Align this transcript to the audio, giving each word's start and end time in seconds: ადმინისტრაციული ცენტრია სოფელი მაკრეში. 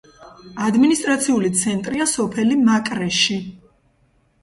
ადმინისტრაციული 0.67 1.53
ცენტრია 1.61 2.09
სოფელი 2.17 2.61
მაკრეში. 2.65 3.43